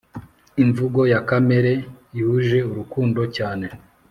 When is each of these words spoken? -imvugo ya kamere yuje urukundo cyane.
-imvugo 0.63 0.99
ya 1.11 1.19
kamere 1.29 1.71
yuje 2.17 2.59
urukundo 2.71 3.21
cyane. 3.35 3.67